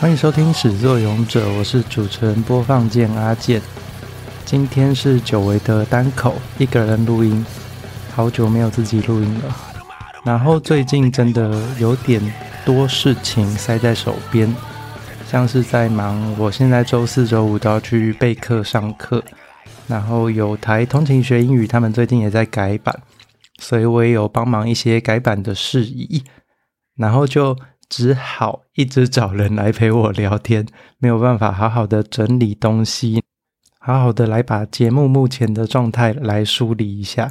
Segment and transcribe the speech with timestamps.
[0.00, 3.62] 欢迎收听《始作俑者》，我是主持人播放键阿健。
[4.44, 7.44] 今天是久违的单口一个人录音，
[8.12, 9.56] 好久没有自己录音了。
[10.24, 12.20] 然后最近真的有点
[12.66, 14.54] 多事情塞在手边，
[15.26, 19.22] 像是在忙，我现在周四、周五都要去备课上课，
[19.86, 23.00] 然后有台通勤学英语，他们最近也在改版，
[23.58, 26.24] 所以我也有帮忙一些改版的事宜，
[26.96, 27.56] 然后就。
[27.96, 30.66] 只好一直找人来陪我聊天，
[30.98, 33.22] 没有办法好好的整理东西，
[33.78, 37.30] 好好的来把节目目前的状态来梳理一下。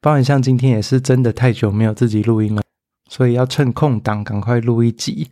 [0.00, 2.62] 包含像今天也是真的太久没有自己录音了，
[3.10, 5.30] 所以要趁空档赶快录一集。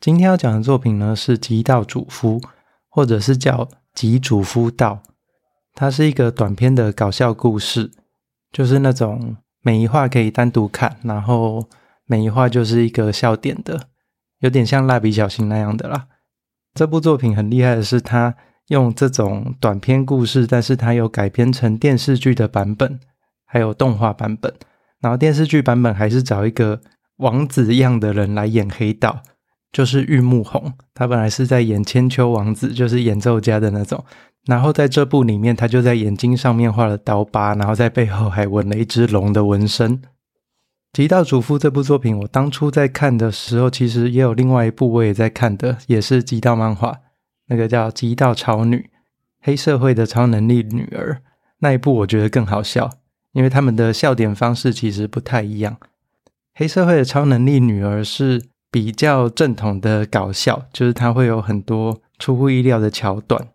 [0.00, 2.40] 今天要讲的作品呢是《极道主夫》，
[2.88, 5.02] 或者是叫《极主夫道》，
[5.74, 7.90] 它是一个短篇的搞笑故事，
[8.50, 11.68] 就是那种每一话可以单独看，然后。
[12.12, 13.88] 每一画就是一个笑点的，
[14.40, 16.08] 有点像蜡笔小新那样的啦。
[16.74, 18.34] 这部作品很厉害的是，它
[18.68, 23.00] 用这种短篇故事，但是它有改编成电视剧的版本，
[23.46, 24.52] 还有动画版本。
[25.00, 26.82] 然后电视剧版本还是找一个
[27.16, 29.22] 王子一样的人来演黑道，
[29.72, 30.70] 就是玉木宏。
[30.92, 34.04] 他本来是在演千秋王子，就是演奏家的那种。
[34.44, 39.98] 然后在这部里面，他就在眼睛上面画了刀疤，然后在背后还纹了一只龙的纹身。
[40.92, 47.00] 《极道主夫》这部作品，我当初在看的时候，其实也有另外一部我也在看的，也是极道漫画，
[47.46, 48.76] 那个叫《极道超女》，
[49.40, 51.22] 黑社会的超能力女儿。
[51.60, 52.90] 那一部我觉得更好笑，
[53.32, 55.78] 因为他们的笑点方式其实不太一样。
[56.54, 63.48] 黑社会的超能力女儿是比较正统的搞笑，就是它会有很多出乎意料的桥段，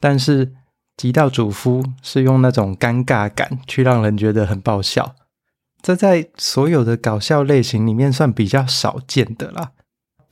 [0.00, 0.46] 但是
[0.96, 5.14] 《极道主夫》是用那种尴尬感去让人觉得很爆笑。
[5.80, 9.72] 这在所有的搞笑类型里面算比较少见的啦。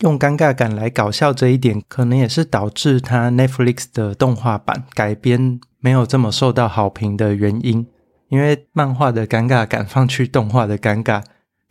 [0.00, 7.86] 用尴尬感来搞笑这一点，可能也是导致它 Netflix 的动画版改编没有这么受到好评的原因。
[8.28, 11.22] 因为漫画的尴尬感放去动画的尴尬，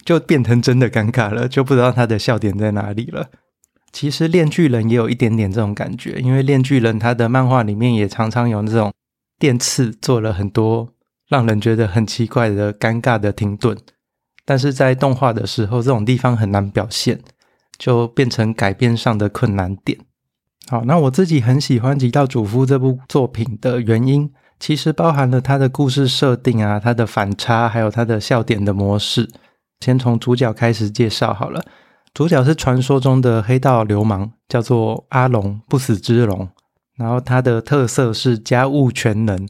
[0.06, 3.30] 就变成真的尴尬了，就不知道它的笑点在哪里了。
[3.92, 8.94] 其实《链锯人》也有一点点这种感觉，因为《链锯人》它的漫画里面也常常有那种
[9.38, 10.95] 电刺做了很多。
[11.28, 13.78] 让人觉得很奇怪的尴尬的停顿，
[14.46, 17.20] 但是在动画的时候，这种地方很难表现，
[17.78, 19.98] 就变成改编上的困难点。
[20.68, 29.30] 好，那我自己很喜欢《极道主夫》这部作品的原因，其实包含了它的故事设定啊，它的反差，还有它的笑点的模式。
[29.80, 31.64] 先从主角开始介绍好了，
[32.14, 36.50] 主角是传说中的黑道流氓，叫做阿龙，不死之龙。
[36.96, 39.48] 然后他的特色是家务全能。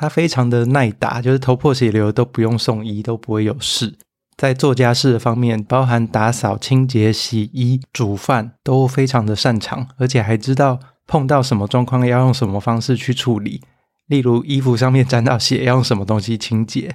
[0.00, 3.98] 他非常的耐打，就是头破血流都不用送医，都不会有事。
[4.34, 13.60] 在做家事的方面，包含打扫、清洁、洗衣、煮饭，都非常的擅长，而且还知道碰到什么状况要用什么方式去处理。
[14.06, 16.94] 例如衣服上面沾到血，要用什么东西清洁。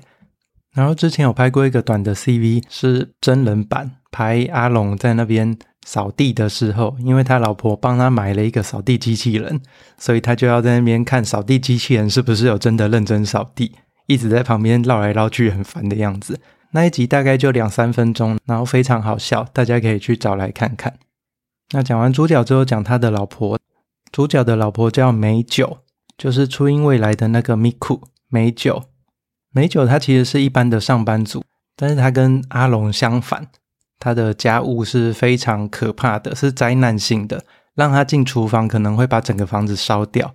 [0.73, 5.55] 然后之前有拍过一个短的 CV，是真人版，拍阿龙在那边。
[5.85, 9.61] 扫地的时候，因为他老婆帮他买了一个扫地机器人，
[9.97, 13.71] 所以他就要在那边看扫地机器人是不是有真的认真扫地，
[14.07, 16.41] 一直在旁边绕来绕去，很烦的样子。
[16.71, 20.97] 那一集大概就两三分钟，然后非常好笑，大家可以去找来看看。
[21.71, 23.57] 那讲完主角之后，讲他的老婆。
[24.11, 25.79] 主角的老婆叫美酒，
[26.17, 28.83] 就是初音未来的那个 Miku 美酒。
[29.51, 31.43] 美酒她其实是一般的上班族，
[31.75, 33.47] 但是她跟阿龙相反。
[33.99, 40.33] 他的家务是非常可怕的，是灾难性的，让他进厨房可能会把整个房子烧掉。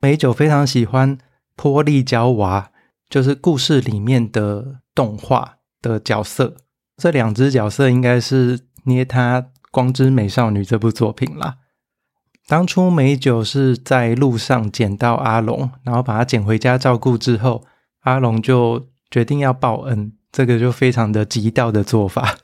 [0.00, 1.18] 美酒非常喜欢
[1.56, 2.70] 泼莉娇娃，
[3.08, 6.56] 就是故事里面的动画的角色。
[6.96, 11.56] 这两只角色应该是捏他《光之美少女》这部作品啦。
[12.46, 17.64] 当初美酒是在路上捡到阿龙，然后把他捡回家照顾之后，
[18.00, 22.38] 阿龙就决定要报恩，这个就非常的极道的做法。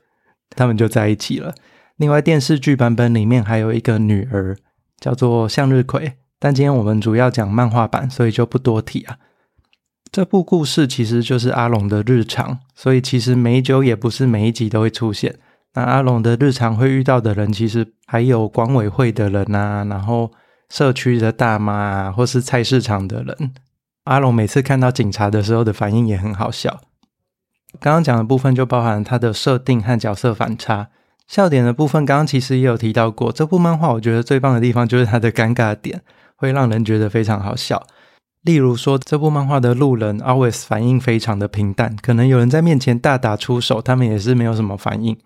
[0.57, 1.55] 他们就在一起了。
[1.97, 4.57] 另外，电视剧版本里面还有一个女儿，
[4.99, 6.15] 叫做向日葵。
[6.39, 9.17] 但今天我们主要讲漫画版，所以就不多提啊。
[10.11, 15.37] 这部故事其实就是阿龙的日常，所以其实美酒也不是每一集都会出现。
[15.75, 20.31] 那阿龙的日常会遇到的人，其实还有管委会的人啊，然后
[20.69, 23.53] 社区的大妈啊，或是菜市场的人。
[24.05, 26.81] 阿龙每次看到警察的时候的反应也很好笑。
[27.81, 30.89] 刚刚讲的部分就包含它的设定和角色反差，
[31.27, 33.31] 笑点的部分刚刚其实也有提到过。
[33.31, 36.03] 这部漫画我觉得最棒的地方就是它的尴尬点，
[36.37, 37.87] 会让人觉得非常好笑。
[38.43, 45.17] 例如说，这部漫画的路人 always 反应非常的平淡，可能有人在面前大打出手，他们也是没有什么反应。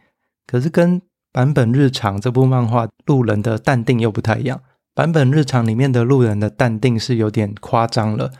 [0.46, 1.02] 可是跟
[1.32, 4.60] 坂本日常这部漫画路人的淡定又不太一样。
[4.94, 8.30] 坂本日常里面的路人的淡定是有点夸张了，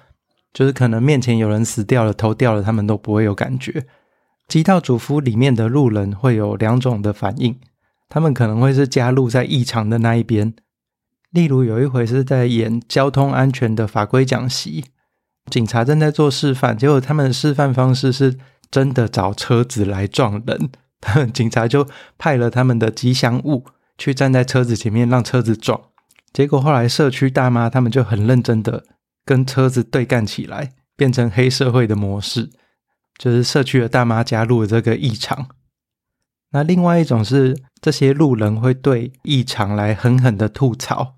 [0.53, 3.85] 就是可能面前有人死掉了、头掉了，他们都不会有感觉。
[4.49, 7.61] 极道主夫里面的路人会有两种的反应，
[8.09, 10.55] 他们可能会是加入在异常的那一边。
[11.31, 14.87] 例如有一回是在演交通安全的法规讲习，
[15.51, 18.39] 警察正在做示范，结果他们的示范方式是
[18.71, 20.71] 真的找车子来撞人，
[21.35, 21.87] 警察就
[22.17, 23.67] 派了他们的吉祥物
[23.99, 25.79] 去站在车子前面让车子撞，
[26.33, 28.85] 结果后来社区大妈他们就很认真的
[29.27, 32.49] 跟车子对干起来，变成黑社会的模式，
[33.19, 35.49] 就是社区的大妈加入了这个异常。
[36.53, 41.17] 那另外一种是这些路人会对异常来狠狠的吐槽。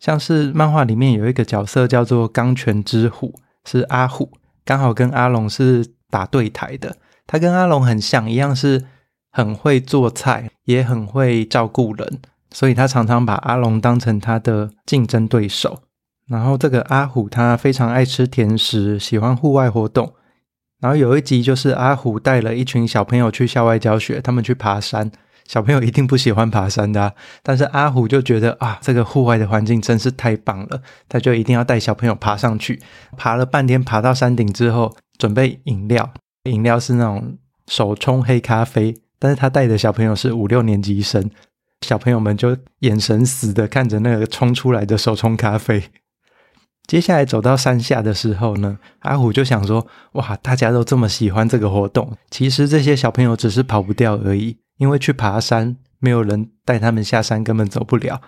[0.00, 3.34] 像是漫画里面有一个角色叫做钢拳之虎，
[3.64, 4.30] 是阿虎，
[4.64, 6.96] 刚好跟阿龙是打对台的。
[7.26, 8.84] 他跟阿龙很像，一样是
[9.30, 12.20] 很会做菜，也很会照顾人，
[12.50, 15.82] 所以他常常把阿龙当成他的竞争对手。
[16.26, 20.14] 然后这个阿虎他非常爱吃甜食，喜欢户外活动。
[20.84, 25.10] 然后有一集就是阿虎带了一群小朋友去校外教学，他们去爬山。
[25.48, 32.82] 小朋友一定不喜欢爬山的啊，但是阿虎就觉得啊，这个户外的环境真是太棒了，他就一定要带小朋友爬上去。
[33.16, 41.30] 爬了半天，爬到山顶之后，准备饮料，饮料是那种手冲黑咖啡，但是他带的小朋友是五六年级生，
[41.80, 45.82] 小朋友们就眼神死的看着那个冲出来的手冲咖啡。
[46.86, 54.58] 接下来走到山下的时候呢，阿虎就想说，哇，大家都这么喜欢这个活动，其实这些小朋友只是跑不掉而已。
[54.76, 58.20] 因为去爬山，没有人带他们下山，根本走不了。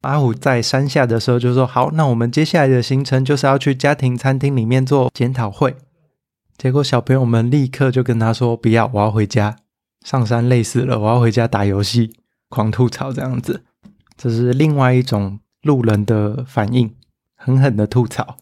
[0.00, 5.76] 阿虎在山下的时候就说：“好，那我们接下来的行程就是要去家庭餐厅里面做检讨会。”
[6.58, 9.56] 结果小朋友们立刻就跟他说：“不要，我要回家。
[10.04, 12.14] 上山累死了，我要回家打游戏。”
[12.48, 13.62] 狂吐槽这样子，
[14.16, 16.92] 这是另外一种路人的反应，
[17.42, 18.36] 狠狠的吐槽。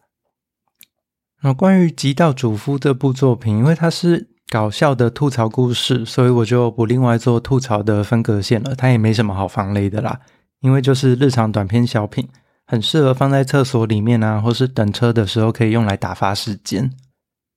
[1.42, 4.28] 那关于《极道主夫》这部作品，因为它是。
[4.52, 8.74] 搞笑的吐槽故事，所以我就不另外做吐槽的分隔线了。
[8.74, 10.18] 它也没什么好防雷的啦，
[10.58, 12.28] 因为就是日常短篇小品，
[12.66, 16.90] 很适合放在厕所里面啊，或是等车的时候可以用来打发时间。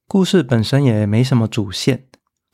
[0.07, 2.03] 故事本身也没什么主线，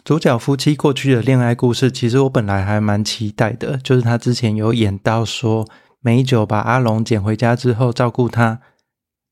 [0.05, 5.67] 主角夫妻过去的恋爱故事，其实我本来还蛮期待的，就是他之前有演到说
[5.99, 8.61] 美酒把阿龙捡回家之后照顾他。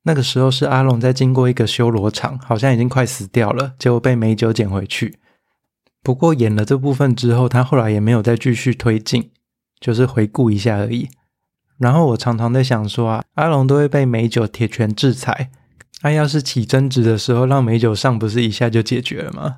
[0.08, 5.20] 那个时候是阿龙在经过一个修罗场，好像已经快死掉了，结果被美酒捡回去。
[6.02, 9.32] 不过演了这部分之后，他后来也没有再继续推进，
[9.82, 11.10] 就是回顾一下而已。
[11.78, 15.52] 然后我常常在想说啊，阿龙都会被美酒铁拳制裁，
[16.04, 19.58] 那要是起争执的时候让美酒上，不是一下就解决了吗？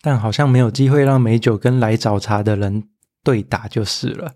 [0.00, 2.84] 但好像没有机会让美酒跟来找茬的人
[3.22, 4.32] 对打就是了。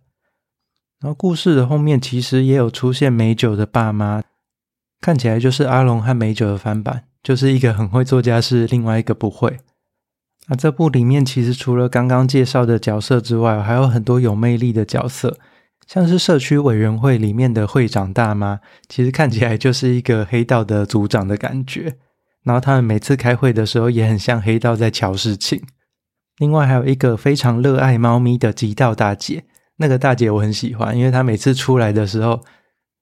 [1.01, 4.23] 然后故事的后面其实也有出现美酒的爸妈。
[5.01, 9.59] 看起来就是阿龙和美酒的翻版，就是一个很会做家事，另外一个不会。
[10.49, 15.39] 那这部里面其实除了刚刚介绍的角色之外，还有很多有魅力的角色，
[15.87, 21.97] 像是社区委员会里面的会长大妈，其实看起来就是一个黑道的组长的感觉。
[22.45, 25.63] 然后他们每次开会的时候，也很像黑道在乔事情。
[26.39, 29.45] 另外还有一个非常热爱猫咪的极道大姐，
[29.77, 32.41] 那个大姐我很喜欢，因为她每次出来的时候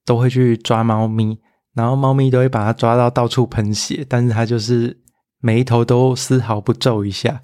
[0.05, 1.39] 都会去抓猫咪。
[1.77, 5.03] 然后猫咪都会把它抓到到处喷血，但是它就是
[5.41, 7.43] 眉头都丝毫不皱一下。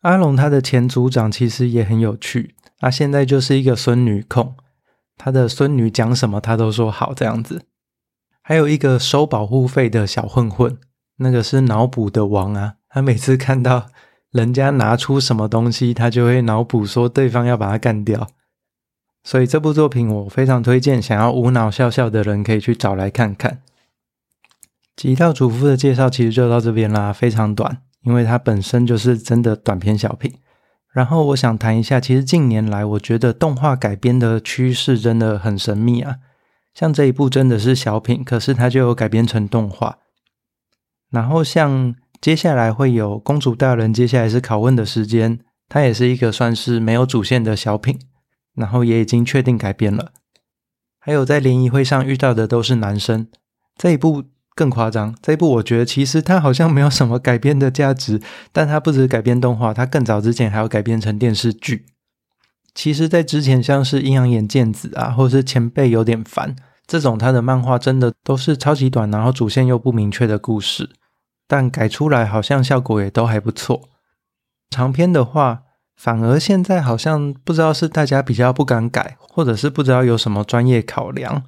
[0.00, 4.54] 阿龙他的前组长其实也很有趣，他现在就是一个孙女控，
[5.16, 7.62] 他的孙女讲什么他都说好这样子。
[8.42, 10.76] 还有一个收保护费的小混混，
[11.18, 13.88] 那个是脑补的王啊，他每次看到
[14.32, 18.26] 人家拿出什么东西，他就会脑补说对方要把他干掉。
[19.22, 23.60] 所以这部作品我非常推荐，想要无脑笑笑的人可以去找来看看。
[24.96, 30.34] 极道主夫的介绍其实就到这边啦，非常短，因为它本身就是真的短篇小品。
[30.92, 36.16] 然后我想谈一下，其实近年来我觉得动画改编的趋势真的很神秘啊。
[36.74, 39.98] 像这一部真的是小品，可是它就有改编成动画。
[41.10, 47.98] 然后像接下来会有公主大人，接下来是拷问的时间，它也是一个算是没有主线的小品。
[48.58, 50.10] 然后也已经确定改编了，
[50.98, 53.28] 还有在联谊会上遇到的都是男生。
[53.76, 54.24] 这一部
[54.56, 61.86] 更夸张，这一部我觉得其实它好像没有什么改编的价值，但它不止改编动画，它更早之前还要改编成电视剧。
[62.74, 70.90] 其实，在之前像是阴阳眼健子啊，或是前辈有点烦这种，他的漫画真的都是超级短，然后主线又不明确的故事，
[71.46, 73.88] 但改出来好像效果也都还不错。
[74.68, 75.62] 长篇的话。
[75.98, 81.42] 反而现在好像不知道是大家比较不敢改，或者是不知道有什么专业考量，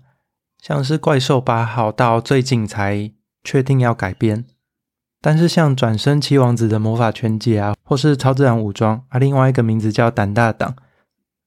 [0.61, 3.13] 像是怪兽八号到最近才
[3.45, 4.45] 确定要改编，
[5.21, 10.75] 但是像转生七王子的魔法全解啊，或是超自然武装啊，另外一个名字叫胆大党，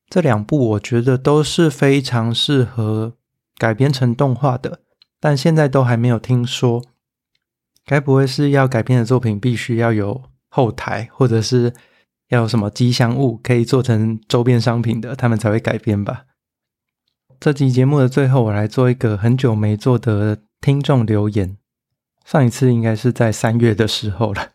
[0.07, 3.15] 这两部我觉得都是非常适合
[3.57, 4.79] 改编成动画的，
[5.19, 6.81] 但现在都还没有听说。
[7.85, 11.73] 该不会是要改编的作品必须要有后台，或者是
[12.33, 16.25] 要有什么吉祥物可以做成周边商品的，他们才会改编吧？
[17.39, 21.57] 这集节目的最后，我来做一个很久没做的听众留言。
[22.25, 24.53] 上一次应该是在三月的时候了，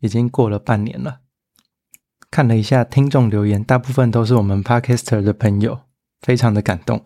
[0.00, 1.20] 已经过了半年了。
[2.30, 5.80] 看了一下听众留言，大部分都是我们 Podcaster 的朋友，
[6.22, 7.04] 非常的感动。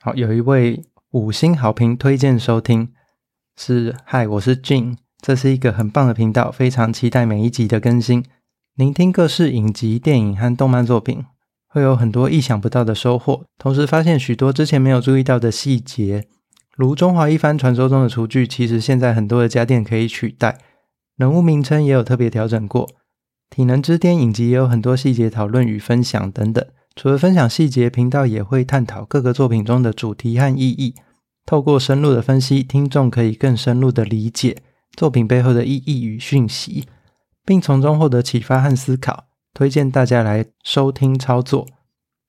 [0.00, 2.92] 好，有一位五星好评推荐收听。
[3.56, 8.24] 是，嗨，我是 Jin，这是一个很棒的频道，非常期待每一集的更新。
[8.76, 11.24] 聆听各式影集、电影和动漫作品，
[11.68, 16.26] 会有很多意想不到的收获，同时发现许多之前没有注意到的细节，
[16.76, 20.58] 如中华一番传说中的厨具，其实现在很多的家电可以取代。
[21.16, 22.88] 人物名称也有特别调整过。
[23.50, 26.64] 体能之巅影集也有很多细节讨论与分享等等。
[26.94, 30.94] 除了分享细节，频道也会探讨各个作品中的主题和意义。
[31.44, 34.62] 透过深入的分析，听众可以更深入的理解
[34.96, 36.86] 作品背后的意义与讯息，
[37.44, 39.26] 并从中获得启发和思考。
[39.52, 41.66] 推荐大家来收听操作，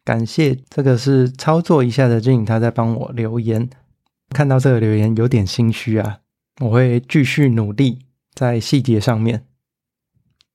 [0.04, 3.70] 感谢这个是操作一下的 j 他在帮我留言。
[4.30, 6.22] 看到这个留言有点心虚啊，
[6.62, 8.00] 我会继续努力
[8.34, 9.46] 在细节上面。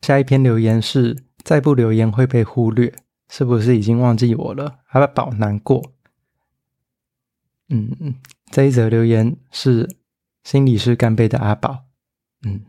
[0.00, 2.92] 下一篇留言是：再不留言会被忽略，
[3.30, 4.78] 是不是已经忘记我了？
[4.88, 5.92] 阿宝难过。
[7.68, 8.14] 嗯嗯。
[8.50, 9.96] 这一则留言是
[10.44, 11.84] 心理师干杯的阿宝，
[12.44, 12.64] 嗯，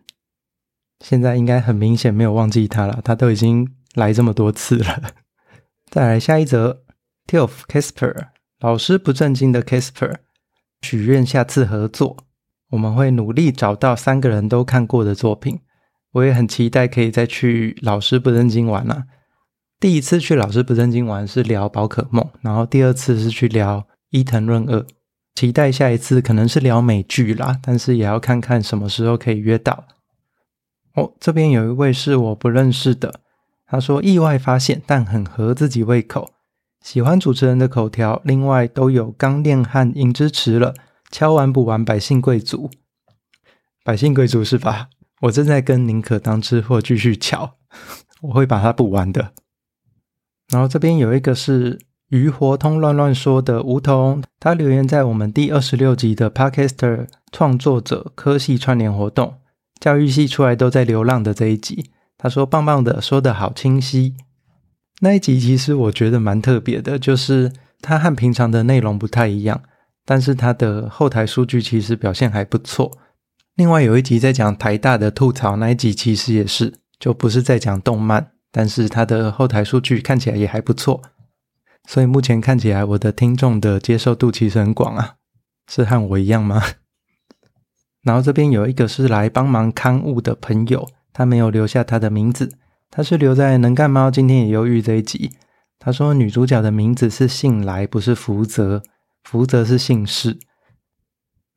[0.99, 5.01] 现在应该很明显没有忘记他了，他都已经来这么多次了。
[5.89, 6.83] 再来下一则
[7.27, 10.15] ，Tilf Casper 老师不正经的 Casper
[10.81, 12.17] 许愿下次合作，
[12.71, 15.59] 我们会努力找到三个人都看过的作品。
[16.13, 19.03] 我也很期待可以再去老师不正经玩了。
[19.79, 24.83] 第一次去老师不正经玩是聊宝可梦，然后第二次是去聊伊藤润二。
[25.35, 29.85] 期待下一次可能是聊美剧啦，但是也要看看什么时候可以约到。
[30.97, 33.21] 哦，这边有一位是我不认识的，
[33.67, 36.31] 他说意外发现，但很合自己胃口，
[36.81, 40.73] 喜欢主持人的口条，另外都有钢炼和银支持了，
[41.11, 42.71] 敲完补完百姓贵族，
[43.83, 44.89] 百姓贵族是吧？
[45.21, 47.57] 我正在跟宁可当吃货继续敲，
[48.23, 49.33] 我会把它补完的。
[50.49, 51.79] 然后这边有一个是。
[52.09, 59.35] 鱼活通乱乱说的梧桐，他留言在我们第二十六集的 Podcaster 创作者科系串联活动，
[59.79, 61.91] 教育系出来都在流浪的这一集。
[62.17, 64.15] 他说棒棒的，说的好清晰。
[65.01, 69.61] 那一集其实我觉得蛮特别的，就是它和平常的内容不太一样，
[70.03, 72.97] 但是它的后台数据其实表现还不错。
[73.55, 81.01] 另外有一集在讲台大的吐槽，那一集其实也是，就不是在讲动漫，但是它的后台数据看起来也还不错。
[81.87, 85.15] 所以目前看起来，我的听众的接受度其实很广啊，
[85.71, 86.61] 是和我一样吗？
[88.07, 92.53] 然后这边有一个是来帮忙刊物的朋友，他没有留下他的名字，
[92.89, 95.31] 他是留在能干猫今天也忧郁这一集。
[95.77, 98.81] 他说女主角的名字是幸来，不是福泽，
[99.25, 100.39] 福泽是姓氏。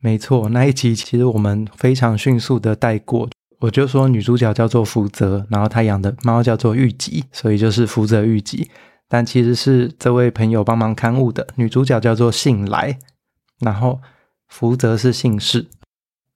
[0.00, 3.30] 没错，那一集其实我们非常迅速的带过，
[3.60, 8.68] 我就说女主角叫做福泽，然后她养的猫叫做玉吉，所以就是福泽玉吉。
[9.08, 12.98] 但其实是这位朋友帮忙刊物的女主角叫做幸来，
[13.60, 14.00] 然后
[14.48, 15.68] 福泽是姓氏，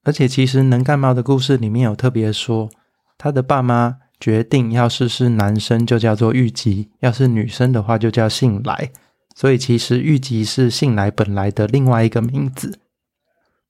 [0.04, 2.70] 而且其实能干猫的故事里面有特别说，
[3.18, 8.90] 他的爸妈决定要是是男生就叫做玉吉，要是女生的话就叫幸来，
[9.34, 12.78] 所以其实玉吉是幸来本来的另外一个名字。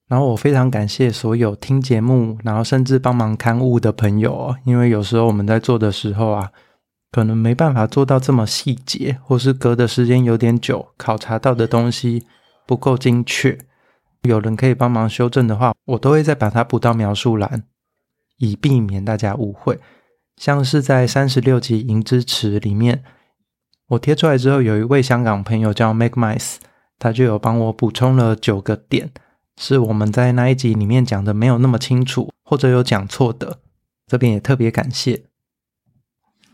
[0.09, 6.51] 然后我非常感谢所有听节目，然后甚至帮忙刊物的朋友哦，因为有时候我们在做的时候啊。
[7.13, 12.27] 可能没办法做到这么细节，或是隔的时间有点久，考察到的东西
[12.67, 13.57] 不够精确。
[14.25, 17.65] 有人可以帮忙修正的话，我都会再把它补到描述栏，
[18.39, 19.79] 以避免大家误会。
[20.37, 23.05] 像是在三十六集《银之池》里面，
[23.89, 26.57] 我贴出来之后，有一位香港朋友叫 Make Mice，
[26.99, 29.11] 他就有帮我补充了九个点，
[29.57, 33.61] 是我们在那一集里面讲的没有那么清楚，或者有讲错的。
[34.07, 35.23] 这边也特别感谢。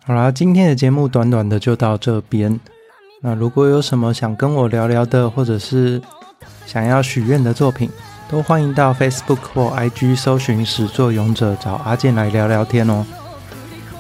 [0.05, 2.61] 好啦，今天的节目短短的就到这边。
[3.23, 6.01] 那如果有什么想跟我聊聊的，或者是
[6.67, 7.91] 想要许愿的作品，
[8.29, 13.05] 都欢迎到 Facebook 或 IG 搜寻“始作俑者”，找阿健来聊聊天哦。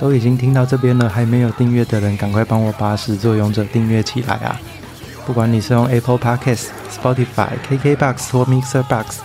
[0.00, 4.58] 都已经听到这边了，还没有订阅的人，赶快帮我把始作俑者订阅起来啊！
[5.26, 9.18] 不管你是用 Apple Podcasts、Spotify、KKBox 或 Mixer Box，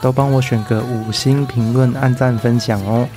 [0.00, 3.08] 都帮我选个五星评论、按赞、分享哦。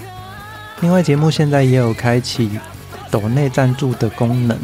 [0.81, 2.59] 另外，节目现在也有开启
[3.11, 4.57] 抖内赞助的功能。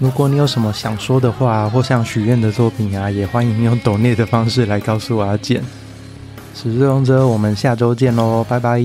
[0.00, 5.62] 如果你有什么想说的话，或想许愿的作品啊，也欢迎用抖内的方式来告诉阿健。
[6.54, 8.80] 始作俑者，我们下周见喽，拜拜。